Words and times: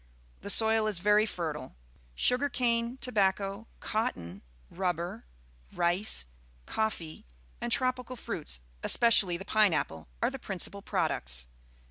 The 0.41 0.49
soil 0.49 0.87
is 0.87 0.97
very 0.97 1.27
fertile. 1.27 1.75
Sugar 2.15 2.49
cane, 2.49 2.97
tobacco, 2.97 3.67
cotton, 3.79 4.41
rubber, 4.71 5.25
rice, 5.73 6.25
coffee, 6.65 7.23
and 7.61 7.71
tropical 7.71 8.15
fruits, 8.15 8.61
especially 8.81 9.37
the 9.37 9.45
pineapple, 9.45 10.07
are 10.19 10.31
the 10.31 10.39
principal 10.39 10.81
products. 10.81 11.45